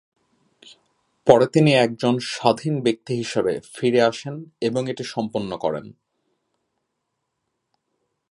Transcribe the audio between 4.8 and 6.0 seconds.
এটি সম্পন্ন করেন।